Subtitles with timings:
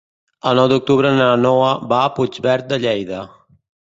[0.51, 3.23] El nou d'octubre na Noa va a Puigverd de Lleida.